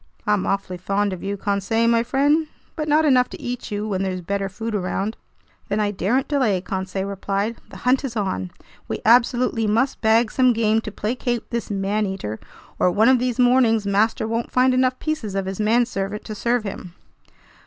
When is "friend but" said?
2.01-2.87